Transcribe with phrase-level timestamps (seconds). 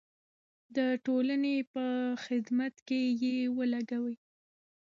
[0.75, 1.85] د ټولنې په
[2.25, 4.15] خدمت کې یې ولګوئ.